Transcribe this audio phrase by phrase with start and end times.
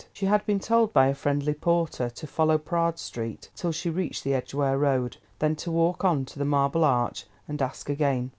[0.13, 4.23] She had been told by a friendly porter to follow Praed Street till she reached
[4.23, 8.29] the Edgware Road, then to walk on to the Marble Arch, and ask again.